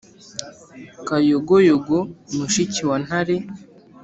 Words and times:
Kayogoyogo 1.07 1.99
mushiki 2.35 2.81
wa 2.89 2.97
Ntare 3.03 3.35